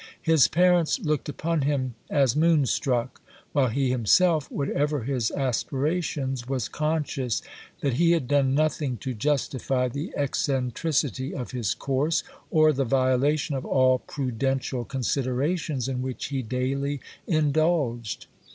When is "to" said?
8.97-9.13